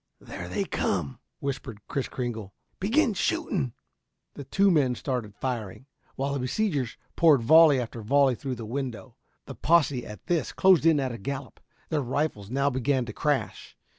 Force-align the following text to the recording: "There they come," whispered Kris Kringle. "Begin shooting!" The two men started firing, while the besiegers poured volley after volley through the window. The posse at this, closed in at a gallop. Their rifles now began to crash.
"There 0.19 0.49
they 0.49 0.63
come," 0.63 1.19
whispered 1.41 1.81
Kris 1.87 2.07
Kringle. 2.07 2.55
"Begin 2.79 3.13
shooting!" 3.13 3.73
The 4.33 4.43
two 4.45 4.71
men 4.71 4.95
started 4.95 5.35
firing, 5.35 5.85
while 6.15 6.33
the 6.33 6.39
besiegers 6.39 6.97
poured 7.15 7.43
volley 7.43 7.79
after 7.79 8.01
volley 8.01 8.33
through 8.33 8.55
the 8.55 8.65
window. 8.65 9.15
The 9.45 9.53
posse 9.53 10.03
at 10.03 10.25
this, 10.25 10.53
closed 10.53 10.87
in 10.87 10.99
at 10.99 11.11
a 11.11 11.19
gallop. 11.19 11.59
Their 11.89 12.01
rifles 12.01 12.49
now 12.49 12.71
began 12.71 13.05
to 13.05 13.13
crash. 13.13 13.77